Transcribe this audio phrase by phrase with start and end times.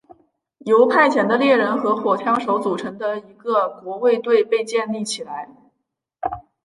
[0.65, 5.55] 由派遣的猎人和火枪手组成的一个国卫队被建立起来。